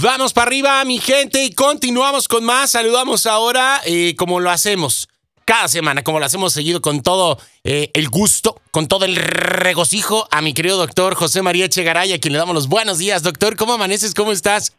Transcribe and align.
Vamos 0.00 0.32
para 0.32 0.46
arriba, 0.46 0.84
mi 0.84 0.98
gente, 0.98 1.44
y 1.44 1.50
continuamos 1.50 2.28
con 2.28 2.44
más. 2.44 2.70
Saludamos 2.70 3.26
ahora, 3.26 3.80
eh, 3.84 4.14
como 4.16 4.38
lo 4.38 4.48
hacemos 4.48 5.08
cada 5.44 5.66
semana, 5.66 6.04
como 6.04 6.20
lo 6.20 6.24
hacemos 6.24 6.52
seguido, 6.52 6.80
con 6.80 7.02
todo 7.02 7.38
eh, 7.64 7.90
el 7.94 8.08
gusto, 8.08 8.60
con 8.70 8.86
todo 8.86 9.06
el 9.06 9.16
regocijo, 9.16 10.28
a 10.30 10.40
mi 10.40 10.54
querido 10.54 10.76
doctor 10.76 11.16
José 11.16 11.42
María 11.42 11.64
Echegaray, 11.64 12.12
a 12.12 12.20
quien 12.20 12.32
le 12.32 12.38
damos 12.38 12.54
los 12.54 12.68
buenos 12.68 12.98
días. 12.98 13.24
Doctor, 13.24 13.56
¿cómo 13.56 13.72
amaneces? 13.72 14.14
¿Cómo 14.14 14.30
estás? 14.30 14.76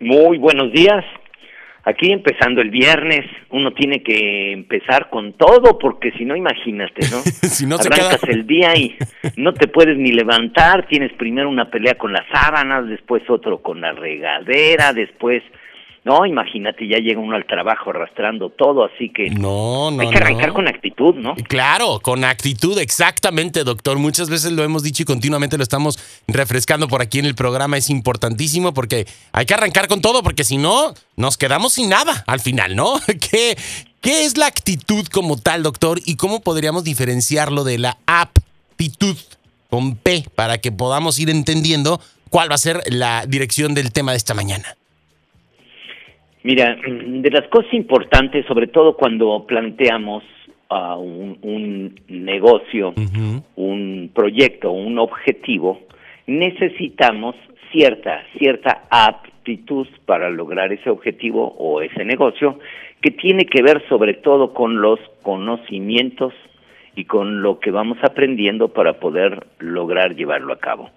Muy 0.00 0.38
buenos 0.38 0.72
días. 0.72 1.04
Aquí 1.88 2.12
empezando 2.12 2.60
el 2.60 2.68
viernes, 2.68 3.24
uno 3.48 3.72
tiene 3.72 4.02
que 4.02 4.52
empezar 4.52 5.08
con 5.08 5.32
todo, 5.32 5.78
porque 5.78 6.12
si 6.12 6.26
no, 6.26 6.36
imagínate, 6.36 7.08
¿no? 7.10 7.22
si 7.22 7.64
no 7.64 7.76
Arrancas 7.76 8.24
el 8.28 8.46
día 8.46 8.76
y 8.76 8.94
no 9.36 9.54
te 9.54 9.68
puedes 9.68 9.96
ni 9.96 10.12
levantar, 10.12 10.86
tienes 10.86 11.10
primero 11.14 11.48
una 11.48 11.70
pelea 11.70 11.94
con 11.94 12.12
las 12.12 12.26
sábanas, 12.30 12.86
después 12.88 13.22
otro 13.30 13.62
con 13.62 13.80
la 13.80 13.92
regadera, 13.92 14.92
después 14.92 15.42
no, 16.08 16.24
imagínate, 16.24 16.88
ya 16.88 16.96
llega 16.96 17.20
uno 17.20 17.36
al 17.36 17.44
trabajo 17.44 17.90
arrastrando 17.90 18.48
todo, 18.48 18.86
así 18.86 19.10
que 19.10 19.28
no, 19.28 19.90
no, 19.90 20.00
hay 20.00 20.08
que 20.08 20.16
arrancar 20.16 20.54
con 20.54 20.66
actitud, 20.66 21.14
¿no? 21.14 21.34
Claro, 21.48 22.00
con 22.00 22.24
actitud, 22.24 22.78
exactamente, 22.78 23.62
doctor. 23.62 23.98
Muchas 23.98 24.30
veces 24.30 24.52
lo 24.52 24.64
hemos 24.64 24.82
dicho 24.82 25.02
y 25.02 25.04
continuamente 25.04 25.58
lo 25.58 25.62
estamos 25.62 25.98
refrescando 26.26 26.88
por 26.88 27.02
aquí 27.02 27.18
en 27.18 27.26
el 27.26 27.34
programa. 27.34 27.76
Es 27.76 27.90
importantísimo 27.90 28.72
porque 28.72 29.06
hay 29.32 29.44
que 29.44 29.52
arrancar 29.52 29.86
con 29.86 30.00
todo, 30.00 30.22
porque 30.22 30.44
si 30.44 30.56
no, 30.56 30.94
nos 31.16 31.36
quedamos 31.36 31.74
sin 31.74 31.90
nada 31.90 32.24
al 32.26 32.40
final, 32.40 32.74
¿no? 32.74 32.94
¿Qué, 33.30 33.58
qué 34.00 34.24
es 34.24 34.38
la 34.38 34.46
actitud 34.46 35.06
como 35.08 35.36
tal, 35.36 35.62
doctor? 35.62 36.00
¿Y 36.06 36.16
cómo 36.16 36.40
podríamos 36.40 36.84
diferenciarlo 36.84 37.64
de 37.64 37.76
la 37.76 37.98
aptitud 38.06 39.18
con 39.68 39.94
P 39.94 40.24
para 40.34 40.56
que 40.56 40.72
podamos 40.72 41.18
ir 41.18 41.28
entendiendo 41.28 42.00
cuál 42.30 42.50
va 42.50 42.54
a 42.54 42.58
ser 42.58 42.80
la 42.86 43.26
dirección 43.26 43.74
del 43.74 43.92
tema 43.92 44.12
de 44.12 44.16
esta 44.16 44.32
mañana? 44.32 44.77
Mira, 46.48 46.78
de 46.82 47.30
las 47.30 47.46
cosas 47.48 47.74
importantes, 47.74 48.46
sobre 48.46 48.68
todo 48.68 48.96
cuando 48.96 49.44
planteamos 49.46 50.24
uh, 50.70 50.94
un, 50.96 51.94
negocio, 52.08 52.94
un 53.56 54.10
proyecto, 54.14 54.72
un 54.72 54.98
objetivo, 54.98 55.80
necesitamos 56.26 57.36
cierta, 57.70 58.22
cierta 58.38 58.84
aptitud 58.88 59.88
para 60.06 60.30
lograr 60.30 60.72
ese 60.72 60.88
objetivo 60.88 61.54
o 61.58 61.82
ese 61.82 62.02
negocio 62.06 62.58
que 63.02 63.10
tiene 63.10 63.44
que 63.44 63.62
ver 63.62 63.86
sobre 63.86 64.14
todo 64.14 64.54
con 64.54 64.80
los 64.80 64.98
conocimientos 65.20 66.32
y 66.98 67.04
con 67.04 67.42
lo 67.42 67.60
que 67.60 67.70
vamos 67.70 67.96
aprendiendo 68.02 68.72
para 68.72 68.94
poder 68.94 69.46
lograr 69.60 70.16
llevarlo 70.16 70.52
a 70.52 70.58
cabo. 70.58 70.90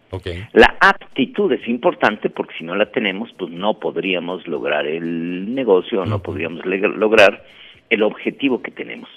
La 0.51 0.75
aptitud 0.79 1.51
es 1.51 1.67
importante 1.67 2.31
porque 2.31 2.55
si 2.57 2.63
no 2.63 2.75
la 2.75 2.87
tenemos, 2.87 3.29
pues 3.37 3.51
no 3.51 3.75
podríamos 3.79 4.47
lograr 4.47 4.87
el 4.87 5.53
negocio, 5.53 6.03
no 6.05 6.19
podríamos 6.19 6.65
lograr 6.65 7.43
el 7.91 8.01
objetivo 8.01 8.63
que 8.63 8.71
tenemos. 8.71 9.09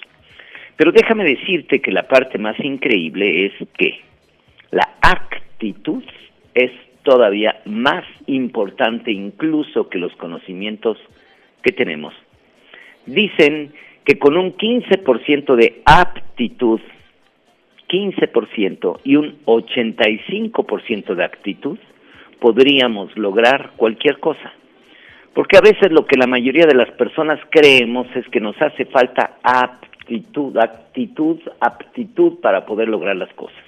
Pero 0.77 0.91
déjame 0.91 1.23
decirte 1.23 1.81
que 1.81 1.91
la 1.91 2.07
parte 2.07 2.37
más 2.37 2.55
increíble 2.59 3.47
es 3.47 3.53
que 3.79 4.01
la 4.69 4.87
actitud 5.01 6.03
es 6.53 6.71
todavía 7.01 7.61
más 7.65 8.03
importante 8.27 9.11
incluso 9.11 9.89
que 9.89 9.97
los 9.97 10.15
conocimientos 10.17 10.99
que 11.63 11.71
tenemos. 11.71 12.13
Dicen 13.07 13.73
que 14.05 14.19
con 14.19 14.37
un 14.37 14.55
15% 14.55 15.55
de 15.55 15.81
aptitud, 15.85 16.79
15% 17.89 18.99
y 19.03 19.15
un 19.15 19.39
85% 19.45 21.15
de 21.15 21.23
actitud, 21.23 21.77
podríamos 22.39 23.15
lograr 23.17 23.71
cualquier 23.75 24.19
cosa. 24.19 24.53
Porque 25.33 25.57
a 25.57 25.61
veces 25.61 25.91
lo 25.91 26.05
que 26.05 26.17
la 26.17 26.27
mayoría 26.27 26.65
de 26.65 26.75
las 26.75 26.91
personas 26.91 27.39
creemos 27.49 28.07
es 28.15 28.27
que 28.29 28.39
nos 28.39 28.55
hace 28.61 28.85
falta 28.85 29.37
aptitud, 29.43 30.55
actitud, 30.57 31.39
aptitud 31.59 32.39
para 32.39 32.65
poder 32.65 32.87
lograr 32.87 33.15
las 33.15 33.33
cosas. 33.33 33.64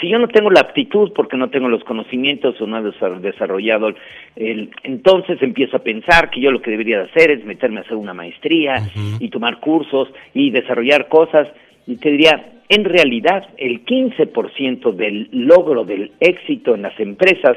Si 0.00 0.08
yo 0.08 0.18
no 0.18 0.28
tengo 0.28 0.50
la 0.50 0.60
aptitud 0.60 1.12
porque 1.14 1.36
no 1.36 1.48
tengo 1.48 1.68
los 1.68 1.82
conocimientos 1.84 2.60
o 2.60 2.66
no 2.66 2.78
he 2.78 3.20
desarrollado 3.20 3.88
el, 4.36 4.70
entonces 4.82 5.40
empiezo 5.40 5.78
a 5.78 5.82
pensar 5.82 6.30
que 6.30 6.40
yo 6.40 6.50
lo 6.50 6.60
que 6.60 6.70
debería 6.70 6.98
de 6.98 7.04
hacer 7.04 7.30
es 7.30 7.44
meterme 7.44 7.78
a 7.78 7.82
hacer 7.82 7.96
una 7.96 8.12
maestría 8.12 8.90
y 9.18 9.28
tomar 9.30 9.58
cursos 9.60 10.08
y 10.34 10.50
desarrollar 10.50 11.08
cosas. 11.08 11.48
Y 11.86 11.96
te 11.96 12.10
diría, 12.10 12.60
en 12.68 12.84
realidad 12.84 13.48
el 13.56 13.84
15% 13.84 14.92
del 14.92 15.28
logro 15.32 15.84
del 15.84 16.12
éxito 16.20 16.74
en 16.74 16.82
las 16.82 16.98
empresas 17.00 17.56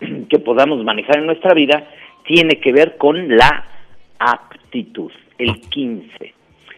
que 0.28 0.38
podamos 0.38 0.82
manejar 0.82 1.18
en 1.18 1.26
nuestra 1.26 1.54
vida 1.54 1.88
tiene 2.24 2.58
que 2.60 2.72
ver 2.72 2.96
con 2.96 3.28
la 3.28 3.64
aptitud, 4.18 5.12
el 5.38 5.60
15. 5.60 6.34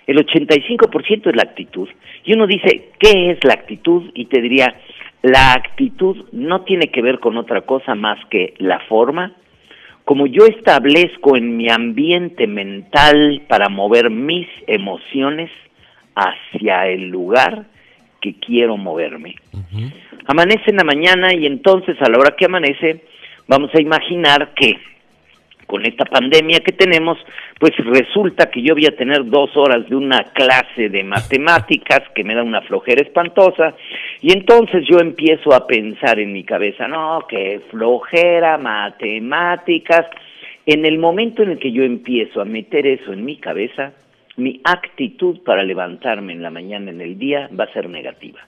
El 0.09 0.17
85% 0.25 1.29
es 1.29 1.37
la 1.37 1.43
actitud. 1.43 1.87
Y 2.25 2.33
uno 2.33 2.47
dice, 2.47 2.89
¿qué 2.99 3.31
es 3.31 3.45
la 3.45 3.53
actitud? 3.53 4.11
Y 4.15 4.25
te 4.25 4.41
diría, 4.41 4.75
la 5.21 5.53
actitud 5.53 6.25
no 6.33 6.63
tiene 6.63 6.87
que 6.87 7.03
ver 7.03 7.21
con 7.21 7.37
otra 7.37 7.61
cosa 7.61 7.95
más 7.95 8.19
que 8.31 8.55
la 8.57 8.81
forma, 8.89 9.35
como 10.07 10.27
yo 10.27 10.47
establezco 10.47 11.37
en 11.37 11.59
mi 11.59 11.71
ambiente 11.71 12.47
mental 12.47 13.43
para 13.49 13.69
mover 13.69 14.09
mis 14.09 14.49
emociones 14.67 15.51
hacia 16.15 16.87
el 16.87 17.11
lugar 17.11 17.67
que 18.23 18.35
quiero 18.35 18.79
moverme. 18.79 19.35
Amanece 20.27 20.71
en 20.71 20.77
la 20.77 20.85
mañana 20.85 21.35
y 21.35 21.45
entonces 21.45 22.01
a 22.01 22.09
la 22.09 22.19
hora 22.19 22.35
que 22.35 22.47
amanece 22.47 23.05
vamos 23.47 23.71
a 23.75 23.81
imaginar 23.83 24.55
que 24.55 24.79
con 25.69 25.85
esta 25.85 26.07
pandemia 26.07 26.61
que 26.61 26.73
tenemos, 26.73 27.19
pues 27.61 27.73
resulta 27.77 28.51
que 28.51 28.63
yo 28.63 28.75
voy 28.75 28.87
a 28.87 28.97
tener 28.97 29.27
dos 29.27 29.55
horas 29.55 29.87
de 29.87 29.95
una 29.95 30.25
clase 30.33 30.89
de 30.89 31.05
matemáticas 31.05 32.01
que 32.15 32.25
me 32.25 32.35
da 32.35 32.43
una 32.43 32.63
flojera 32.63 33.03
espantosa, 33.03 33.75
y 34.23 34.33
entonces 34.33 34.87
yo 34.89 34.99
empiezo 34.99 35.55
a 35.55 35.67
pensar 35.67 36.19
en 36.19 36.33
mi 36.33 36.43
cabeza, 36.43 36.89
no, 36.89 37.21
que 37.29 37.61
flojera, 37.71 38.57
matemáticas. 38.57 40.07
En 40.65 40.87
el 40.87 40.99
momento 40.99 41.43
en 41.43 41.51
el 41.51 41.59
que 41.59 41.71
yo 41.71 41.83
empiezo 41.83 42.41
a 42.41 42.47
meter 42.47 42.87
eso 42.87 43.13
en 43.13 43.25
mi 43.25 43.37
cabeza, 43.37 43.93
mi 44.37 44.61
actitud 44.65 45.41
para 45.45 45.63
levantarme 45.63 46.33
en 46.33 46.43
la 46.43 46.51
mañana, 46.51 46.91
en 46.91 47.03
el 47.03 47.19
día, 47.19 47.51
va 47.59 47.65
a 47.65 47.73
ser 47.75 47.91
negativa. 47.91 48.41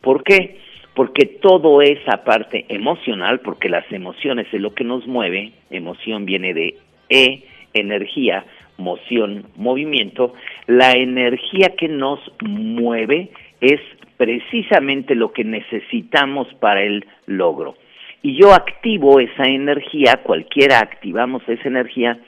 ¿Por 0.00 0.22
qué? 0.22 0.58
Porque 0.94 1.26
todo 1.26 1.82
esa 1.82 2.24
parte 2.24 2.64
emocional, 2.68 3.40
porque 3.40 3.68
las 3.68 3.90
emociones 3.92 4.46
es 4.52 4.60
lo 4.60 4.74
que 4.74 4.84
nos 4.84 5.06
mueve, 5.06 5.52
emoción 5.70 6.24
viene 6.24 6.54
de 6.54 6.76
E, 7.08 7.42
energía, 7.74 8.44
moción, 8.78 9.46
movimiento, 9.56 10.34
la 10.66 10.92
energía 10.92 11.74
que 11.76 11.88
nos 11.88 12.20
mueve 12.40 13.30
es 13.60 13.80
precisamente 14.16 15.14
lo 15.14 15.32
que 15.32 15.44
necesitamos 15.44 16.52
para 16.54 16.82
el 16.82 17.04
logro. 17.26 17.76
Y 18.22 18.36
yo 18.36 18.54
activo 18.54 19.20
esa 19.20 19.44
energía, 19.44 20.20
cualquiera 20.22 20.78
activamos 20.78 21.42
esa 21.48 21.68
energía, 21.68 22.18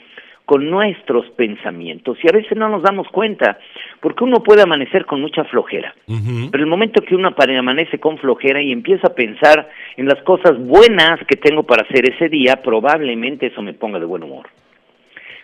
con 0.46 0.70
nuestros 0.70 1.28
pensamientos 1.32 2.16
y 2.22 2.28
a 2.28 2.32
veces 2.32 2.56
no 2.56 2.68
nos 2.68 2.82
damos 2.82 3.08
cuenta, 3.08 3.58
porque 4.00 4.22
uno 4.22 4.44
puede 4.44 4.62
amanecer 4.62 5.04
con 5.04 5.20
mucha 5.20 5.44
flojera, 5.44 5.92
pero 6.06 6.62
el 6.62 6.70
momento 6.70 7.02
que 7.02 7.16
uno 7.16 7.34
amanece 7.58 7.98
con 7.98 8.16
flojera 8.16 8.62
y 8.62 8.70
empieza 8.70 9.08
a 9.08 9.14
pensar 9.14 9.68
en 9.96 10.06
las 10.06 10.22
cosas 10.22 10.56
buenas 10.64 11.18
que 11.26 11.36
tengo 11.36 11.64
para 11.64 11.82
hacer 11.82 12.08
ese 12.08 12.28
día, 12.28 12.62
probablemente 12.62 13.46
eso 13.46 13.60
me 13.60 13.74
ponga 13.74 13.98
de 13.98 14.06
buen 14.06 14.22
humor. 14.22 14.46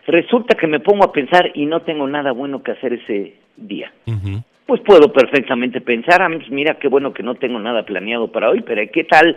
Resulta 0.06 0.56
que 0.56 0.68
me 0.68 0.80
pongo 0.80 1.04
a 1.04 1.12
pensar 1.12 1.50
y 1.54 1.66
no 1.66 1.80
tengo 1.82 2.06
nada 2.06 2.30
bueno 2.30 2.62
que 2.62 2.70
hacer 2.70 2.92
ese 2.92 3.34
día. 3.56 3.92
Pues 4.66 4.80
puedo 4.82 5.12
perfectamente 5.12 5.80
pensar, 5.80 6.22
ah, 6.22 6.30
pues 6.32 6.48
mira 6.48 6.78
qué 6.78 6.86
bueno 6.86 7.12
que 7.12 7.24
no 7.24 7.34
tengo 7.34 7.58
nada 7.58 7.84
planeado 7.84 8.30
para 8.30 8.50
hoy, 8.50 8.62
pero 8.62 8.80
¿qué 8.92 9.02
tal? 9.04 9.36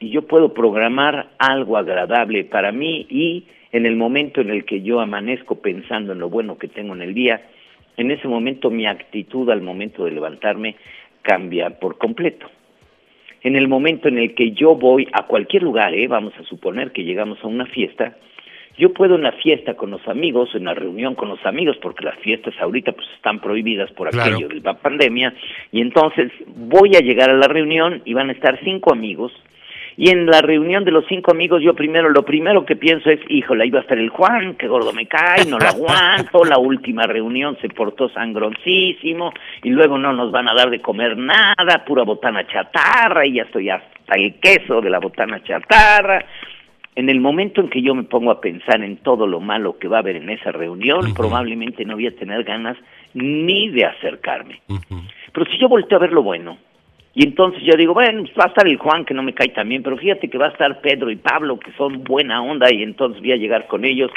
Y 0.00 0.10
yo 0.10 0.22
puedo 0.22 0.52
programar 0.52 1.28
algo 1.38 1.76
agradable 1.76 2.44
para 2.44 2.72
mí 2.72 3.06
y 3.08 3.44
en 3.74 3.86
el 3.86 3.96
momento 3.96 4.40
en 4.40 4.50
el 4.50 4.64
que 4.64 4.82
yo 4.82 5.00
amanezco 5.00 5.56
pensando 5.56 6.12
en 6.12 6.20
lo 6.20 6.30
bueno 6.30 6.58
que 6.58 6.68
tengo 6.68 6.94
en 6.94 7.02
el 7.02 7.12
día, 7.12 7.42
en 7.96 8.12
ese 8.12 8.28
momento 8.28 8.70
mi 8.70 8.86
actitud 8.86 9.50
al 9.50 9.62
momento 9.62 10.04
de 10.04 10.12
levantarme 10.12 10.76
cambia 11.22 11.70
por 11.70 11.98
completo. 11.98 12.48
En 13.42 13.56
el 13.56 13.66
momento 13.66 14.06
en 14.06 14.18
el 14.18 14.36
que 14.36 14.52
yo 14.52 14.76
voy 14.76 15.08
a 15.12 15.26
cualquier 15.26 15.64
lugar, 15.64 15.92
¿eh? 15.92 16.06
vamos 16.06 16.32
a 16.38 16.44
suponer 16.44 16.92
que 16.92 17.02
llegamos 17.02 17.42
a 17.42 17.48
una 17.48 17.66
fiesta, 17.66 18.16
yo 18.78 18.92
puedo 18.92 19.16
en 19.16 19.22
la 19.22 19.32
fiesta 19.32 19.74
con 19.74 19.90
los 19.90 20.06
amigos, 20.06 20.54
en 20.54 20.64
la 20.64 20.74
reunión 20.74 21.16
con 21.16 21.28
los 21.28 21.44
amigos, 21.44 21.76
porque 21.82 22.04
las 22.04 22.18
fiestas 22.20 22.54
ahorita 22.60 22.92
pues 22.92 23.08
están 23.16 23.40
prohibidas 23.40 23.90
por 23.90 24.06
aquello 24.06 24.46
de 24.46 24.60
la 24.60 24.74
pandemia, 24.74 25.34
y 25.72 25.80
entonces 25.80 26.30
voy 26.46 26.94
a 26.94 27.00
llegar 27.00 27.28
a 27.28 27.36
la 27.36 27.48
reunión 27.48 28.02
y 28.04 28.14
van 28.14 28.30
a 28.30 28.32
estar 28.34 28.56
cinco 28.62 28.92
amigos, 28.92 29.32
y 29.96 30.10
en 30.10 30.26
la 30.26 30.40
reunión 30.40 30.84
de 30.84 30.90
los 30.90 31.04
cinco 31.08 31.30
amigos, 31.30 31.62
yo 31.62 31.74
primero, 31.74 32.08
lo 32.08 32.24
primero 32.24 32.64
que 32.64 32.76
pienso 32.76 33.10
es, 33.10 33.20
híjole, 33.28 33.66
iba 33.66 33.78
a 33.78 33.82
estar 33.82 33.98
el 33.98 34.08
Juan, 34.08 34.54
que 34.54 34.66
gordo 34.66 34.92
me 34.92 35.06
cae, 35.06 35.44
no 35.46 35.58
lo 35.58 35.66
aguanto, 35.66 36.44
la 36.44 36.58
última 36.58 37.04
reunión 37.04 37.56
se 37.60 37.68
portó 37.68 38.08
sangroncísimo, 38.08 39.32
y 39.62 39.70
luego 39.70 39.98
no 39.98 40.12
nos 40.12 40.32
van 40.32 40.48
a 40.48 40.54
dar 40.54 40.70
de 40.70 40.80
comer 40.80 41.16
nada, 41.16 41.84
pura 41.86 42.02
botana 42.02 42.46
chatarra, 42.46 43.26
y 43.26 43.34
ya 43.34 43.42
estoy 43.42 43.70
hasta 43.70 44.14
el 44.16 44.34
queso 44.40 44.80
de 44.80 44.90
la 44.90 44.98
botana 44.98 45.42
chatarra. 45.42 46.24
En 46.96 47.08
el 47.08 47.20
momento 47.20 47.60
en 47.60 47.70
que 47.70 47.82
yo 47.82 47.94
me 47.94 48.04
pongo 48.04 48.30
a 48.30 48.40
pensar 48.40 48.80
en 48.82 48.98
todo 48.98 49.26
lo 49.26 49.40
malo 49.40 49.78
que 49.78 49.88
va 49.88 49.96
a 49.96 50.00
haber 50.00 50.16
en 50.16 50.30
esa 50.30 50.52
reunión, 50.52 51.12
probablemente 51.12 51.84
no 51.84 51.94
voy 51.94 52.06
a 52.06 52.14
tener 52.14 52.44
ganas 52.44 52.76
ni 53.14 53.68
de 53.70 53.84
acercarme. 53.84 54.60
Pero 55.32 55.46
si 55.50 55.58
yo 55.58 55.68
volteo 55.68 55.98
a 55.98 56.02
ver 56.02 56.12
lo 56.12 56.22
bueno, 56.22 56.56
y 57.14 57.24
entonces 57.24 57.62
yo 57.62 57.76
digo, 57.76 57.94
bueno, 57.94 58.22
pues 58.22 58.34
va 58.38 58.44
a 58.44 58.48
estar 58.48 58.66
el 58.66 58.76
Juan 58.76 59.04
que 59.04 59.14
no 59.14 59.22
me 59.22 59.34
cae 59.34 59.48
tan 59.48 59.68
bien, 59.68 59.84
pero 59.84 59.96
fíjate 59.96 60.28
que 60.28 60.36
va 60.36 60.46
a 60.46 60.50
estar 60.50 60.80
Pedro 60.80 61.10
y 61.12 61.16
Pablo 61.16 61.60
que 61.60 61.70
son 61.72 62.02
buena 62.02 62.42
onda 62.42 62.72
y 62.72 62.82
entonces 62.82 63.20
voy 63.20 63.32
a 63.32 63.36
llegar 63.36 63.68
con 63.68 63.84
ellos. 63.84 64.10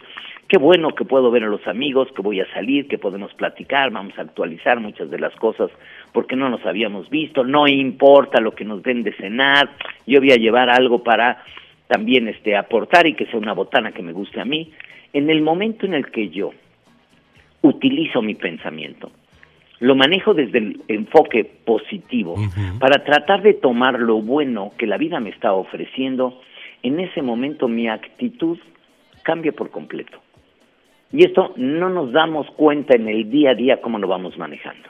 Qué 0.47 0.57
bueno 0.57 0.95
que 0.95 1.05
puedo 1.05 1.29
ver 1.29 1.43
a 1.43 1.47
los 1.47 1.67
amigos, 1.67 2.07
que 2.15 2.23
voy 2.23 2.39
a 2.39 2.51
salir, 2.53 2.87
que 2.87 2.97
podemos 2.97 3.31
platicar, 3.35 3.91
vamos 3.91 4.17
a 4.17 4.21
actualizar 4.21 4.79
muchas 4.79 5.11
de 5.11 5.19
las 5.19 5.35
cosas 5.35 5.69
porque 6.11 6.35
no 6.35 6.49
nos 6.49 6.65
habíamos 6.65 7.07
visto, 7.09 7.43
no 7.43 7.67
importa 7.67 8.41
lo 8.41 8.55
que 8.55 8.65
nos 8.65 8.81
den 8.81 9.03
de 9.03 9.13
cenar, 9.13 9.69
yo 10.07 10.19
voy 10.19 10.31
a 10.31 10.37
llevar 10.37 10.69
algo 10.69 11.03
para 11.03 11.43
también 11.87 12.27
este 12.27 12.55
aportar 12.57 13.05
y 13.05 13.13
que 13.13 13.27
sea 13.27 13.39
una 13.39 13.53
botana 13.53 13.91
que 13.91 14.01
me 14.01 14.11
guste 14.11 14.41
a 14.41 14.45
mí. 14.45 14.71
En 15.13 15.29
el 15.29 15.41
momento 15.41 15.85
en 15.85 15.93
el 15.93 16.09
que 16.09 16.29
yo 16.29 16.51
utilizo 17.61 18.21
mi 18.23 18.33
pensamiento, 18.33 19.11
lo 19.79 19.95
manejo 19.95 20.33
desde 20.33 20.57
el 20.57 20.81
enfoque 20.87 21.43
positivo 21.43 22.35
para 22.79 23.03
tratar 23.03 23.41
de 23.43 23.53
tomar 23.53 23.99
lo 23.99 24.21
bueno 24.21 24.71
que 24.77 24.87
la 24.87 24.97
vida 24.97 25.19
me 25.19 25.29
está 25.29 25.53
ofreciendo, 25.53 26.41
en 26.83 26.99
ese 26.99 27.21
momento 27.21 27.67
mi 27.67 27.87
actitud 27.87 28.57
cambia 29.23 29.51
por 29.51 29.69
completo. 29.69 30.19
Y 31.11 31.25
esto 31.25 31.53
no 31.55 31.89
nos 31.89 32.11
damos 32.11 32.49
cuenta 32.51 32.95
en 32.95 33.07
el 33.07 33.29
día 33.29 33.51
a 33.51 33.55
día 33.55 33.81
cómo 33.81 33.99
lo 33.99 34.07
vamos 34.07 34.37
manejando. 34.37 34.89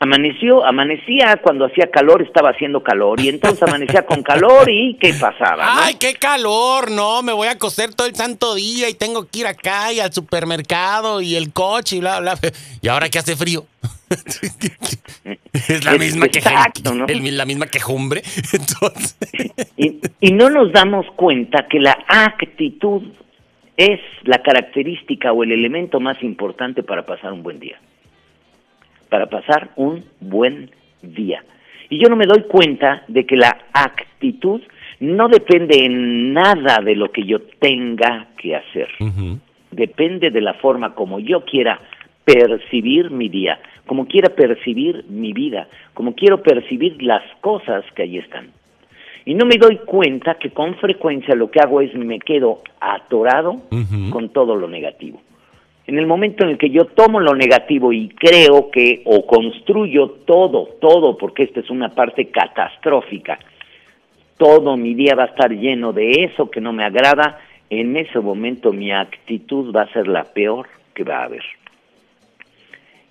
Amaneció, 0.00 0.66
amanecía 0.66 1.36
cuando 1.40 1.66
hacía 1.66 1.88
calor, 1.88 2.20
estaba 2.20 2.50
haciendo 2.50 2.82
calor, 2.82 3.20
y 3.20 3.28
entonces 3.28 3.62
amanecía 3.62 4.04
con 4.04 4.24
calor 4.24 4.68
y 4.68 4.94
¿qué 5.00 5.14
pasaba? 5.14 5.84
¡Ay, 5.84 5.94
qué 6.00 6.14
calor! 6.14 6.90
No, 6.90 7.22
me 7.22 7.32
voy 7.32 7.46
a 7.46 7.56
coser 7.58 7.94
todo 7.94 8.08
el 8.08 8.14
santo 8.16 8.56
día 8.56 8.88
y 8.90 8.94
tengo 8.94 9.26
que 9.26 9.40
ir 9.40 9.46
acá 9.46 9.92
y 9.92 10.00
al 10.00 10.12
supermercado 10.12 11.20
y 11.20 11.36
el 11.36 11.52
coche 11.52 11.96
y 11.96 12.00
bla, 12.00 12.18
bla. 12.18 12.36
Y 12.82 12.88
ahora 12.88 13.08
que 13.08 13.20
hace 13.20 13.36
frío. 13.36 13.66
es 15.52 15.84
la 15.84 15.92
misma 15.92 16.28
que 16.28 16.40
la 17.30 17.44
misma 17.44 17.66
quejumbre. 17.68 18.22
Entonces... 18.52 19.52
y, 19.76 20.00
y 20.20 20.32
no 20.32 20.50
nos 20.50 20.72
damos 20.72 21.06
cuenta 21.14 21.68
que 21.68 21.78
la 21.78 21.96
actitud 22.08 23.02
es 23.76 24.00
la 24.24 24.42
característica 24.42 25.32
o 25.32 25.44
el 25.44 25.52
elemento 25.52 26.00
más 26.00 26.20
importante 26.22 26.82
para 26.82 27.06
pasar 27.06 27.32
un 27.32 27.44
buen 27.44 27.60
día 27.60 27.78
para 29.14 29.26
pasar 29.26 29.70
un 29.76 30.04
buen 30.18 30.72
día. 31.00 31.44
Y 31.88 32.02
yo 32.02 32.08
no 32.08 32.16
me 32.16 32.26
doy 32.26 32.42
cuenta 32.48 33.04
de 33.06 33.24
que 33.24 33.36
la 33.36 33.56
actitud 33.72 34.60
no 34.98 35.28
depende 35.28 35.84
en 35.84 36.32
nada 36.32 36.80
de 36.84 36.96
lo 36.96 37.12
que 37.12 37.22
yo 37.24 37.42
tenga 37.60 38.26
que 38.36 38.56
hacer. 38.56 38.88
Depende 39.70 40.30
de 40.30 40.40
la 40.40 40.54
forma 40.54 40.96
como 40.96 41.20
yo 41.20 41.44
quiera 41.44 41.78
percibir 42.24 43.12
mi 43.12 43.28
día, 43.28 43.60
como 43.86 44.08
quiera 44.08 44.30
percibir 44.34 45.04
mi 45.08 45.32
vida, 45.32 45.68
como 45.92 46.16
quiero 46.16 46.42
percibir 46.42 47.00
las 47.00 47.22
cosas 47.40 47.84
que 47.94 48.02
ahí 48.02 48.18
están. 48.18 48.50
Y 49.24 49.34
no 49.34 49.46
me 49.46 49.58
doy 49.58 49.76
cuenta 49.86 50.40
que 50.40 50.50
con 50.50 50.74
frecuencia 50.78 51.36
lo 51.36 51.52
que 51.52 51.60
hago 51.60 51.80
es 51.80 51.94
me 51.94 52.18
quedo 52.18 52.62
atorado 52.80 53.62
con 54.10 54.30
todo 54.30 54.56
lo 54.56 54.66
negativo. 54.66 55.20
En 55.86 55.98
el 55.98 56.06
momento 56.06 56.44
en 56.44 56.50
el 56.50 56.58
que 56.58 56.70
yo 56.70 56.86
tomo 56.86 57.20
lo 57.20 57.34
negativo 57.34 57.92
y 57.92 58.08
creo 58.08 58.70
que, 58.70 59.02
o 59.04 59.26
construyo 59.26 60.10
todo, 60.24 60.66
todo, 60.80 61.18
porque 61.18 61.42
esta 61.42 61.60
es 61.60 61.68
una 61.68 61.90
parte 61.90 62.30
catastrófica, 62.30 63.38
todo 64.38 64.76
mi 64.76 64.94
día 64.94 65.14
va 65.14 65.24
a 65.24 65.26
estar 65.26 65.50
lleno 65.50 65.92
de 65.92 66.24
eso 66.24 66.50
que 66.50 66.60
no 66.60 66.72
me 66.72 66.84
agrada, 66.84 67.38
en 67.68 67.96
ese 67.96 68.18
momento 68.20 68.72
mi 68.72 68.92
actitud 68.92 69.74
va 69.74 69.82
a 69.82 69.92
ser 69.92 70.08
la 70.08 70.24
peor 70.24 70.68
que 70.94 71.04
va 71.04 71.18
a 71.18 71.24
haber. 71.24 71.44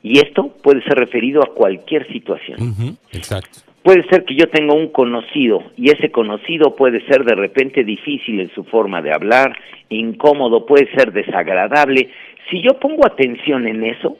Y 0.01 0.19
esto 0.19 0.49
puede 0.61 0.83
ser 0.83 0.97
referido 0.97 1.41
a 1.43 1.53
cualquier 1.53 2.11
situación. 2.11 2.97
exacto. 3.11 3.72
Puede 3.83 4.03
ser 4.09 4.23
que 4.23 4.35
yo 4.35 4.47
tenga 4.47 4.73
un 4.73 4.87
conocido 4.87 5.61
y 5.75 5.91
ese 5.91 6.09
conocido 6.09 6.75
puede 6.75 7.05
ser 7.05 7.25
de 7.25 7.35
repente 7.35 7.83
difícil 7.83 8.39
en 8.39 8.49
su 8.55 8.63
forma 8.63 9.01
de 9.01 9.13
hablar, 9.13 9.57
incómodo, 9.89 10.65
puede 10.65 10.89
ser 10.95 11.11
desagradable 11.11 12.09
si 12.49 12.61
yo 12.61 12.79
pongo 12.79 13.05
atención 13.05 13.67
en 13.67 13.83
eso, 13.83 14.17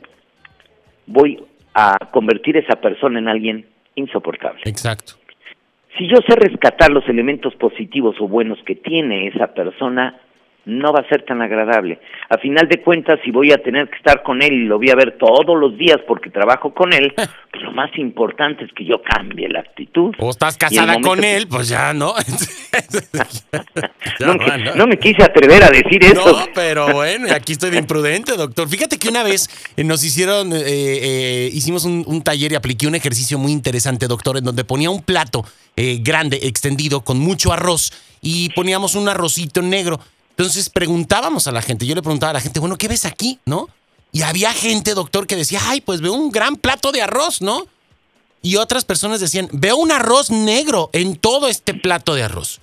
voy 1.05 1.43
a 1.73 1.97
convertir 2.11 2.57
a 2.57 2.61
esa 2.61 2.79
persona 2.79 3.19
en 3.19 3.27
alguien 3.27 3.65
insoportable. 3.95 4.61
Exacto. 4.65 5.13
Si 5.97 6.07
yo 6.07 6.17
sé 6.27 6.35
rescatar 6.35 6.91
los 6.91 7.07
elementos 7.07 7.53
positivos 7.55 8.15
o 8.19 8.27
buenos 8.27 8.57
que 8.65 8.75
tiene 8.75 9.27
esa 9.27 9.53
persona, 9.53 10.19
no 10.65 10.93
va 10.93 11.01
a 11.01 11.09
ser 11.09 11.23
tan 11.23 11.41
agradable. 11.41 11.99
A 12.29 12.37
final 12.37 12.67
de 12.67 12.81
cuentas, 12.81 13.19
si 13.23 13.31
voy 13.31 13.51
a 13.51 13.57
tener 13.57 13.89
que 13.89 13.97
estar 13.97 14.23
con 14.23 14.41
él 14.41 14.53
y 14.53 14.65
lo 14.65 14.77
voy 14.77 14.89
a 14.89 14.95
ver 14.95 15.17
todos 15.17 15.59
los 15.59 15.77
días 15.77 15.97
porque 16.07 16.29
trabajo 16.29 16.73
con 16.73 16.93
él, 16.93 17.13
pues 17.51 17.63
lo 17.63 17.71
más 17.71 17.91
importante 17.97 18.65
es 18.65 18.71
que 18.73 18.85
yo 18.85 19.01
cambie 19.01 19.49
la 19.49 19.59
actitud. 19.59 20.13
O 20.19 20.29
estás 20.29 20.57
casada 20.57 20.99
con 21.01 21.23
él, 21.23 21.47
pues 21.49 21.69
ya, 21.69 21.93
¿no? 21.93 22.13
no, 24.75 24.87
me, 24.87 24.97
quise 24.97 25.23
atrever 25.23 25.63
a 25.63 25.69
decir 25.69 26.03
eso. 26.03 26.31
No, 26.31 26.45
pero 26.53 26.93
bueno, 26.93 27.27
aquí 27.33 27.53
estoy 27.53 27.71
de 27.71 27.79
imprudente, 27.79 28.35
doctor. 28.35 28.67
Fíjate 28.67 28.97
que 28.97 29.09
una 29.09 29.23
vez 29.23 29.49
eh, 29.77 29.83
nos 29.83 30.03
hicieron, 30.03 30.53
eh, 30.53 30.63
eh, 30.65 31.49
hicimos 31.53 31.85
un, 31.85 32.23
taller 32.23 32.53
y 32.53 32.55
apliqué 32.55 32.87
un 32.87 32.95
ejercicio 32.95 33.37
muy 33.37 33.51
interesante, 33.51 34.07
doctor, 34.07 34.37
en 34.37 34.45
donde 34.45 34.63
ponía 34.63 34.89
un 34.89 35.01
plato 35.01 35.45
grande, 35.75 36.39
extendido, 36.43 37.01
con 37.01 37.19
mucho 37.19 37.51
arroz 37.51 37.91
y 38.21 38.49
poníamos 38.49 38.95
un 38.95 39.09
arrocito 39.09 39.61
negro. 39.61 39.99
Entonces 40.37 40.69
preguntábamos 40.69 41.47
a 41.47 41.51
la 41.51 41.61
gente, 41.61 41.85
yo 41.85 41.95
le 41.95 42.01
preguntaba 42.01 42.31
a 42.31 42.33
la 42.33 42.41
gente, 42.41 42.59
bueno, 42.59 42.77
¿qué 42.77 42.87
ves 42.87 43.05
aquí? 43.05 43.39
¿No? 43.45 43.69
Y 44.11 44.23
había 44.23 44.53
gente, 44.53 44.93
doctor, 44.93 45.27
que 45.27 45.35
decía, 45.35 45.59
ay, 45.63 45.81
pues 45.81 46.01
veo 46.01 46.13
un 46.13 46.31
gran 46.31 46.55
plato 46.55 46.91
de 46.91 47.01
arroz, 47.01 47.41
¿no? 47.41 47.67
Y 48.41 48.57
otras 48.57 48.85
personas 48.85 49.19
decían, 49.19 49.47
veo 49.51 49.77
un 49.77 49.91
arroz 49.91 50.29
negro 50.29 50.89
en 50.93 51.15
todo 51.15 51.47
este 51.47 51.73
plato 51.73 52.13
de 52.13 52.23
arroz. 52.23 52.59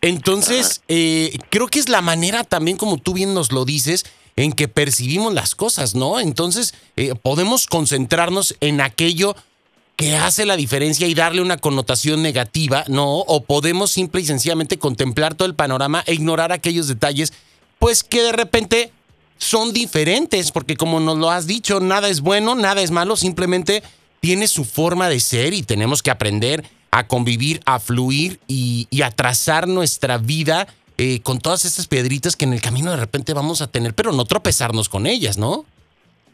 Entonces, 0.00 0.82
eh, 0.88 1.38
creo 1.48 1.68
que 1.68 1.78
es 1.78 1.88
la 1.88 2.02
manera 2.02 2.44
también, 2.44 2.76
como 2.76 2.98
tú 2.98 3.14
bien 3.14 3.34
nos 3.34 3.52
lo 3.52 3.64
dices, 3.64 4.04
en 4.36 4.52
que 4.52 4.68
percibimos 4.68 5.32
las 5.32 5.54
cosas, 5.54 5.94
¿no? 5.94 6.20
Entonces, 6.20 6.74
eh, 6.96 7.14
podemos 7.14 7.66
concentrarnos 7.66 8.56
en 8.60 8.80
aquello 8.80 9.36
que 9.96 10.16
hace 10.16 10.46
la 10.46 10.56
diferencia 10.56 11.06
y 11.06 11.14
darle 11.14 11.42
una 11.42 11.58
connotación 11.58 12.22
negativa, 12.22 12.84
¿no? 12.88 13.18
O 13.18 13.44
podemos 13.44 13.90
simple 13.90 14.20
y 14.20 14.26
sencillamente 14.26 14.78
contemplar 14.78 15.34
todo 15.34 15.46
el 15.46 15.54
panorama 15.54 16.02
e 16.06 16.14
ignorar 16.14 16.52
aquellos 16.52 16.88
detalles, 16.88 17.32
pues 17.78 18.02
que 18.02 18.22
de 18.22 18.32
repente 18.32 18.92
son 19.38 19.72
diferentes, 19.72 20.52
porque 20.52 20.76
como 20.76 21.00
nos 21.00 21.18
lo 21.18 21.30
has 21.30 21.46
dicho, 21.46 21.80
nada 21.80 22.08
es 22.08 22.20
bueno, 22.20 22.54
nada 22.54 22.80
es 22.80 22.90
malo, 22.90 23.16
simplemente 23.16 23.82
tiene 24.20 24.46
su 24.46 24.64
forma 24.64 25.08
de 25.08 25.18
ser 25.18 25.52
y 25.52 25.62
tenemos 25.62 26.02
que 26.02 26.12
aprender 26.12 26.64
a 26.92 27.08
convivir, 27.08 27.60
a 27.64 27.80
fluir 27.80 28.38
y, 28.46 28.86
a 29.02 29.10
trazar 29.10 29.66
nuestra 29.66 30.18
vida 30.18 30.68
eh, 30.98 31.20
con 31.22 31.38
todas 31.40 31.64
estas 31.64 31.88
piedritas 31.88 32.36
que 32.36 32.44
en 32.44 32.52
el 32.52 32.60
camino 32.60 32.92
de 32.92 32.98
repente 32.98 33.34
vamos 33.34 33.62
a 33.62 33.66
tener, 33.66 33.94
pero 33.94 34.12
no 34.12 34.24
tropezarnos 34.26 34.88
con 34.88 35.06
ellas, 35.06 35.38
¿no? 35.38 35.64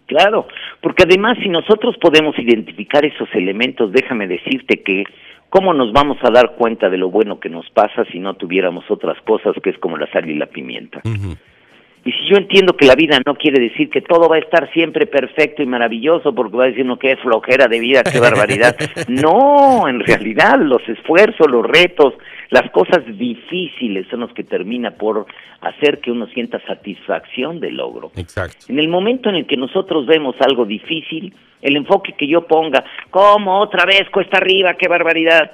Claro, 0.09 0.49
porque 0.81 1.03
además 1.05 1.37
si 1.43 1.51
nosotros 1.51 1.97
podemos 2.01 2.37
identificar 2.39 3.05
esos 3.05 3.29
elementos, 3.35 3.93
déjame 3.93 4.27
decirte 4.27 4.83
que 4.83 5.05
¿cómo 5.51 5.75
nos 5.75 5.93
vamos 5.93 6.17
a 6.23 6.31
dar 6.31 6.55
cuenta 6.57 6.89
de 6.89 6.97
lo 6.97 7.11
bueno 7.11 7.39
que 7.39 7.51
nos 7.51 7.69
pasa 7.71 8.07
si 8.11 8.19
no 8.19 8.33
tuviéramos 8.35 8.91
otras 8.91 9.21
cosas 9.23 9.55
que 9.63 9.69
es 9.69 9.79
como 9.79 9.99
la 9.99 10.11
sal 10.11 10.29
y 10.29 10.35
la 10.35 10.47
pimienta? 10.47 11.03
Y 11.05 12.13
si 12.13 12.31
yo 12.31 12.39
entiendo 12.39 12.75
que 12.75 12.87
la 12.87 12.95
vida 12.95 13.19
no 13.27 13.35
quiere 13.35 13.61
decir 13.61 13.91
que 13.91 14.01
todo 14.01 14.31
va 14.31 14.37
a 14.37 14.39
estar 14.39 14.73
siempre 14.73 15.05
perfecto 15.07 15.63
y 15.63 15.67
maravilloso, 15.67 16.35
porque 16.35 16.57
va 16.57 16.65
a 16.65 16.69
decir 16.69 16.85
uno 16.87 16.99
que 16.99 17.13
es 17.13 17.21
flojera 17.21 17.67
de 17.67 17.79
vida, 17.79 18.03
qué 18.03 18.19
barbaridad. 18.19 18.77
no, 19.09 19.87
en 19.87 20.01
realidad 20.01 20.59
los 20.59 20.81
esfuerzos, 20.89 21.51
los 21.51 21.67
retos, 21.67 22.15
las 22.51 22.71
cosas 22.71 23.05
difíciles 23.19 24.07
son 24.09 24.21
los 24.21 24.33
que 24.33 24.45
termina 24.45 24.93
por 24.93 25.27
hacer 25.61 26.01
que 26.01 26.11
uno 26.11 26.27
sienta 26.29 26.61
satisfacción 26.67 27.61
del 27.61 27.77
logro. 27.77 28.11
Exacto. 28.17 28.67
En 28.69 28.79
el 28.79 28.89
momento 28.89 29.29
en 29.29 29.37
el 29.37 29.47
que 29.47 29.57
nosotros 29.57 30.07
vemos 30.07 30.35
algo 30.41 30.65
difícil, 30.65 31.35
el 31.61 31.77
enfoque 31.77 32.13
que 32.13 32.27
yo 32.27 32.47
ponga, 32.47 32.85
¿cómo 33.11 33.61
otra 33.61 33.85
vez 33.85 34.09
cuesta 34.11 34.39
arriba? 34.39 34.75
¡Qué 34.75 34.89
barbaridad! 34.89 35.53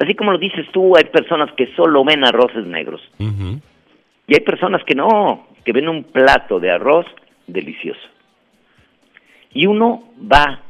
Así 0.00 0.14
como 0.14 0.32
lo 0.32 0.38
dices 0.38 0.66
tú, 0.72 0.96
hay 0.96 1.04
personas 1.04 1.52
que 1.52 1.72
solo 1.76 2.04
ven 2.04 2.24
arroces 2.24 2.66
negros. 2.66 3.00
Y 3.18 4.34
hay 4.34 4.40
personas 4.40 4.82
que 4.84 4.94
no, 4.94 5.46
que 5.64 5.72
ven 5.72 5.88
un 5.88 6.04
plato 6.04 6.58
de 6.58 6.70
arroz 6.70 7.06
delicioso. 7.46 8.00
Y 9.52 9.66
uno 9.66 10.02
va 10.20 10.60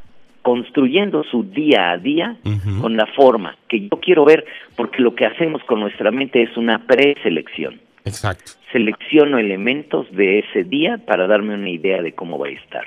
construyendo 0.43 1.25
su 1.25 1.45
día 1.45 1.93
a 1.93 1.99
día 1.99 2.37
con 2.81 2.97
la 2.97 3.07
forma 3.07 3.57
que 3.69 3.89
yo 3.89 4.01
quiero 4.01 4.25
ver, 4.25 4.45
porque 4.77 5.01
lo 5.01 5.15
que 5.15 5.25
hacemos 5.25 5.63
con 5.65 5.81
nuestra 5.81 6.11
mente 6.11 6.43
es 6.43 6.57
una 6.57 6.87
preselección. 6.87 7.81
Exacto. 8.05 8.53
Selecciono 8.73 9.39
elementos 9.39 10.11
de 10.13 10.41
ese 10.41 10.65
día 10.65 10.99
para 10.99 11.27
darme 11.27 11.55
una 11.55 11.71
idea 11.71 12.03
de 12.03 12.13
cómo 12.13 12.39
va 12.39 12.49
a 12.49 12.51
estar. 12.51 12.85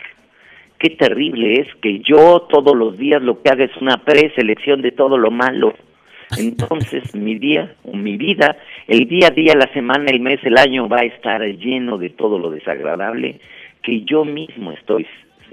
Qué 0.78 0.90
terrible 0.90 1.62
es 1.62 1.68
que 1.82 2.00
yo 2.00 2.42
todos 2.50 2.76
los 2.76 2.98
días 2.98 3.22
lo 3.22 3.42
que 3.42 3.50
haga 3.50 3.64
es 3.64 3.76
una 3.78 4.04
preselección 4.04 4.82
de 4.82 4.92
todo 4.92 5.18
lo 5.18 5.32
malo. 5.32 5.74
Entonces 6.38 7.16
mi 7.16 7.36
día 7.36 7.76
o 7.84 7.96
mi 7.96 8.18
vida 8.18 8.58
el 8.88 9.08
día 9.08 9.28
a 9.28 9.32
día, 9.32 9.56
la 9.56 9.72
semana, 9.74 10.12
el 10.12 10.20
mes, 10.20 10.40
el 10.44 10.58
año 10.58 10.88
va 10.88 11.00
a 11.00 11.06
estar 11.06 11.42
lleno 11.42 11.98
de 11.98 12.12
todo 12.12 12.38
lo 12.38 12.52
desagradable 12.52 13.40
que 13.82 14.02
yo 14.02 14.26
mismo 14.26 14.72
estoy 14.72 15.08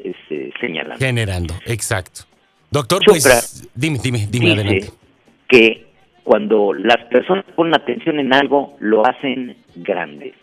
este, 0.04 0.52
señalando. 0.60 1.04
Generando, 1.04 1.54
exacto. 1.66 2.22
Doctor, 2.70 3.00
pues, 3.04 3.70
dime, 3.74 3.98
dime, 4.02 4.26
dime 4.30 4.52
adelante. 4.52 4.90
Que 5.48 5.86
cuando 6.24 6.72
las 6.72 7.04
personas 7.06 7.44
ponen 7.54 7.74
atención 7.74 8.18
en 8.18 8.32
algo, 8.32 8.76
lo 8.80 9.06
hacen 9.06 9.56
grande. 9.74 10.34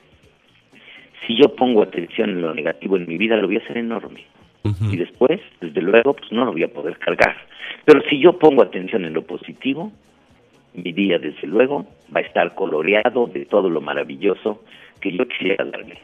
Si 1.26 1.36
yo 1.36 1.56
pongo 1.56 1.84
atención 1.84 2.30
en 2.32 2.42
lo 2.42 2.54
negativo 2.54 2.98
en 2.98 3.08
mi 3.08 3.18
vida, 3.18 3.36
lo 3.38 3.48
voy 3.48 3.58
a 3.58 3.60
hacer 3.60 3.78
enorme. 3.78 4.26
Y 4.92 4.98
después, 4.98 5.40
desde 5.62 5.82
luego, 5.82 6.14
pues 6.14 6.32
no 6.32 6.46
lo 6.46 6.52
voy 6.52 6.64
a 6.64 6.68
poder 6.68 7.00
cargar. 7.00 7.36
Pero 7.86 8.02
si 8.10 8.20
yo 8.20 8.38
pongo 8.38 8.62
atención 8.62 9.04
en 9.06 9.14
lo 9.14 9.24
positivo, 9.24 9.92
mi 10.74 10.92
día, 10.92 11.18
desde 11.18 11.48
luego, 11.48 11.88
va 12.16 12.20
a 12.20 12.24
estar 12.24 12.54
coloreado 12.54 13.26
de 13.28 13.46
todo 13.46 13.70
lo 13.70 13.82
maravilloso 13.82 14.64
que 15.02 15.12
yo 15.12 15.28
quisiera 15.28 15.66
darle. 15.66 15.98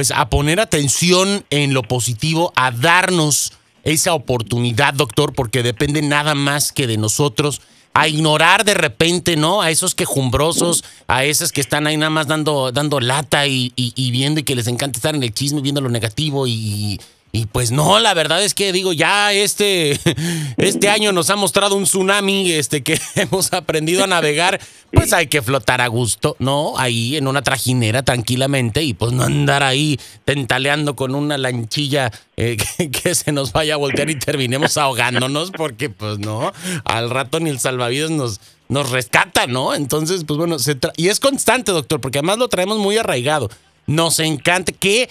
Pues 0.00 0.12
a 0.12 0.30
poner 0.30 0.60
atención 0.60 1.44
en 1.50 1.74
lo 1.74 1.82
positivo, 1.82 2.54
a 2.56 2.70
darnos 2.70 3.52
esa 3.84 4.14
oportunidad, 4.14 4.94
doctor, 4.94 5.34
porque 5.34 5.62
depende 5.62 6.00
nada 6.00 6.34
más 6.34 6.72
que 6.72 6.86
de 6.86 6.96
nosotros. 6.96 7.60
A 7.92 8.08
ignorar 8.08 8.64
de 8.64 8.72
repente, 8.72 9.36
¿no? 9.36 9.60
A 9.60 9.70
esos 9.70 9.94
quejumbrosos, 9.94 10.84
a 11.06 11.26
esos 11.26 11.52
que 11.52 11.60
están 11.60 11.86
ahí 11.86 11.98
nada 11.98 12.08
más 12.08 12.28
dando, 12.28 12.72
dando 12.72 12.98
lata 12.98 13.46
y, 13.46 13.74
viendo 14.10 14.40
y 14.40 14.44
que 14.44 14.56
les 14.56 14.68
encanta 14.68 14.96
estar 14.96 15.14
en 15.14 15.22
el 15.22 15.34
chisme, 15.34 15.60
viendo 15.60 15.82
lo 15.82 15.90
negativo 15.90 16.46
y, 16.46 16.98
y 17.32 17.46
pues 17.46 17.70
no, 17.70 18.00
la 18.00 18.12
verdad 18.12 18.42
es 18.42 18.54
que 18.54 18.72
digo, 18.72 18.92
ya 18.92 19.32
este, 19.32 19.98
este 20.56 20.88
año 20.88 21.12
nos 21.12 21.30
ha 21.30 21.36
mostrado 21.36 21.76
un 21.76 21.84
tsunami, 21.84 22.50
este, 22.50 22.82
que 22.82 23.00
hemos 23.14 23.52
aprendido 23.52 24.02
a 24.02 24.08
navegar, 24.08 24.60
pues 24.92 25.12
hay 25.12 25.28
que 25.28 25.40
flotar 25.40 25.80
a 25.80 25.86
gusto, 25.86 26.34
¿no? 26.40 26.76
Ahí 26.76 27.16
en 27.16 27.28
una 27.28 27.42
trajinera 27.42 28.02
tranquilamente 28.02 28.82
y 28.82 28.94
pues 28.94 29.12
no 29.12 29.22
andar 29.22 29.62
ahí 29.62 30.00
tentaleando 30.24 30.96
con 30.96 31.14
una 31.14 31.38
lanchilla 31.38 32.10
eh, 32.36 32.56
que, 32.90 33.14
se 33.14 33.30
nos 33.30 33.52
vaya 33.52 33.74
a 33.74 33.76
voltear 33.76 34.10
y 34.10 34.18
terminemos 34.18 34.76
ahogándonos, 34.76 35.52
porque 35.52 35.88
pues 35.88 36.18
no, 36.18 36.52
al 36.84 37.10
rato 37.10 37.38
ni 37.38 37.50
el 37.50 37.60
salvavidas 37.60 38.10
nos, 38.10 38.40
nos 38.68 38.90
rescata, 38.90 39.46
¿no? 39.46 39.74
Entonces, 39.74 40.24
pues 40.26 40.36
bueno, 40.36 40.58
se 40.58 40.76
y 40.96 41.08
es 41.08 41.20
constante, 41.20 41.70
doctor, 41.70 42.00
porque 42.00 42.18
además 42.18 42.38
lo 42.38 42.48
traemos 42.48 42.78
muy 42.78 42.96
arraigado. 42.96 43.50
Nos 43.86 44.18
encanta 44.18 44.72
que 44.72 45.08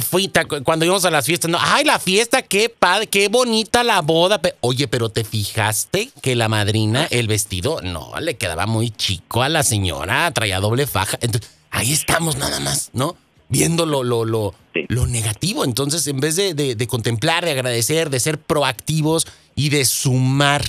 Fui, 0.00 0.30
cuando 0.62 0.84
íbamos 0.84 1.04
a 1.04 1.10
las 1.10 1.26
fiestas, 1.26 1.50
no, 1.50 1.58
ay, 1.60 1.84
la 1.84 1.98
fiesta, 1.98 2.42
qué 2.42 2.68
padre, 2.68 3.08
qué 3.08 3.28
bonita 3.28 3.82
la 3.82 4.02
boda. 4.02 4.40
Oye, 4.60 4.86
pero 4.86 5.08
¿te 5.08 5.24
fijaste 5.24 6.10
que 6.22 6.36
la 6.36 6.48
madrina, 6.48 7.08
el 7.10 7.26
vestido, 7.26 7.80
no, 7.82 8.12
le 8.20 8.36
quedaba 8.36 8.66
muy 8.66 8.90
chico 8.90 9.42
a 9.42 9.48
la 9.48 9.64
señora, 9.64 10.30
traía 10.30 10.60
doble 10.60 10.86
faja? 10.86 11.18
Entonces, 11.20 11.50
ahí 11.70 11.92
estamos 11.92 12.36
nada 12.36 12.60
más, 12.60 12.90
¿no? 12.92 13.16
Viendo 13.48 13.84
lo, 13.84 14.04
lo, 14.04 14.24
lo, 14.24 14.54
lo 14.88 15.06
negativo. 15.06 15.64
Entonces, 15.64 16.06
en 16.06 16.20
vez 16.20 16.36
de, 16.36 16.54
de, 16.54 16.86
contemplar, 16.86 17.44
de 17.44 17.50
agradecer, 17.50 18.10
de 18.10 18.20
ser 18.20 18.38
proactivos 18.38 19.26
y 19.56 19.70
de 19.70 19.84
sumar, 19.84 20.64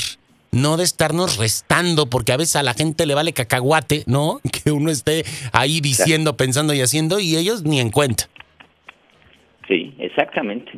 no 0.52 0.78
de 0.78 0.84
estarnos 0.84 1.38
restando, 1.38 2.08
porque 2.08 2.32
a 2.32 2.38
veces 2.38 2.56
a 2.56 2.64
la 2.64 2.74
gente 2.74 3.06
le 3.06 3.14
vale 3.14 3.34
cacahuate, 3.34 4.04
¿no? 4.08 4.42
Que 4.52 4.72
uno 4.72 4.90
esté 4.90 5.26
ahí 5.52 5.80
diciendo, 5.80 6.38
pensando 6.38 6.74
y 6.74 6.82
haciendo, 6.82 7.20
y 7.20 7.38
ellos 7.38 7.64
ni 7.64 7.80
en 7.80 7.92
cuenta. 7.92 8.30
Sí, 9.68 9.94
exactamente. 10.00 10.72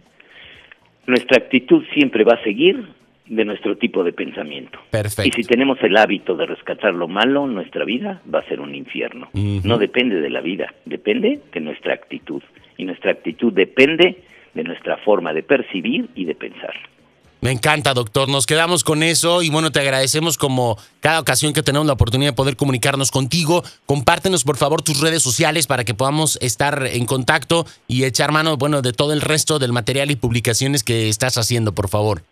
Nuestra 1.06 1.38
actitud 1.38 1.84
siempre 1.94 2.24
va 2.24 2.34
a 2.34 2.44
seguir 2.44 2.86
de 3.26 3.46
nuestro 3.46 3.78
tipo 3.78 4.04
de 4.04 4.14
pensamiento. 4.14 4.80
Perfecto. 4.90 5.28
Y 5.28 5.32
si 5.32 5.48
tenemos 5.48 5.78
el 5.82 5.98
hábito 5.98 6.36
de 6.36 6.46
rescatar 6.46 6.94
lo 6.94 7.08
malo, 7.08 7.46
nuestra 7.48 7.86
vida 7.86 8.22
va 8.34 8.40
a 8.40 8.46
ser 8.48 8.60
un 8.60 8.74
infierno. 8.74 9.30
No 9.34 9.78
depende 9.78 10.22
de 10.22 10.30
la 10.30 10.42
vida, 10.42 10.74
depende 10.86 11.42
de 11.52 11.60
nuestra 11.60 11.94
actitud. 11.94 12.42
Y 12.78 12.86
nuestra 12.86 13.12
actitud 13.12 13.52
depende 13.54 14.24
de 14.54 14.64
nuestra 14.64 14.98
forma 14.98 15.34
de 15.34 15.44
percibir 15.44 16.10
y 16.16 16.26
de 16.26 16.36
pensar. 16.36 16.74
Me 17.42 17.52
encanta, 17.52 17.94
doctor. 17.94 18.30
Nos 18.30 18.48
quedamos 18.48 18.84
con 18.84 19.04
eso 19.04 19.44
y 19.44 19.50
bueno, 19.50 19.72
te 19.72 19.80
agradecemos 19.80 20.38
como 20.38 20.78
cada 21.00 21.20
ocasión 21.20 21.54
que 21.54 21.62
tenemos 21.62 21.86
la 21.86 21.94
oportunidad 21.94 22.32
de 22.32 22.36
poder 22.36 22.56
comunicarnos 22.56 23.12
contigo. 23.12 23.64
Compártenos, 23.86 24.44
por 24.44 24.58
favor, 24.58 24.82
tus 24.82 25.02
redes 25.02 25.22
sociales 25.22 25.68
para 25.68 25.84
que 25.84 25.94
podamos 25.94 26.40
estar 26.42 26.88
en 26.88 27.06
contacto 27.06 27.66
y 27.88 28.06
echar 28.06 28.32
mano, 28.32 28.58
bueno, 28.58 28.82
de 28.82 28.92
todo 28.92 29.14
el 29.14 29.22
resto 29.22 29.60
del 29.60 29.72
material 29.72 30.10
y 30.10 30.16
publicaciones 30.16 30.84
que 30.84 31.10
estás 31.10 31.38
haciendo, 31.38 31.76
por 31.76 31.90
favor. 31.90 32.24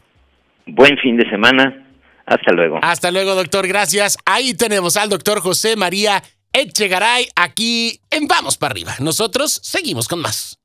Buen 0.65 0.97
fin 0.97 1.17
de 1.17 1.29
semana. 1.29 1.85
Hasta 2.25 2.51
luego. 2.51 2.79
Hasta 2.81 3.11
luego, 3.11 3.35
doctor. 3.35 3.67
Gracias. 3.67 4.17
Ahí 4.25 4.55
tenemos 4.55 4.97
al 4.97 5.09
doctor 5.09 5.39
José 5.39 5.75
María 5.75 6.23
Echegaray 6.53 7.27
aquí 7.35 7.99
en 8.11 8.27
Vamos 8.27 8.57
para 8.57 8.71
arriba. 8.71 8.95
Nosotros 8.99 9.59
seguimos 9.63 10.07
con 10.07 10.19
más. 10.19 10.59